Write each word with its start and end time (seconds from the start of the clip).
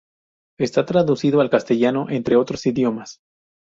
Está 0.59 0.83
traducido 0.87 1.41
al 1.41 1.51
castellano 1.51 2.07
entre 2.09 2.35
otros 2.35 2.65
idiomas. 2.65 3.19